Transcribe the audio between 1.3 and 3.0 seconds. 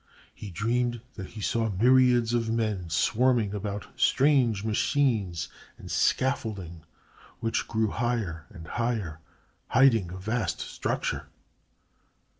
saw myriads of men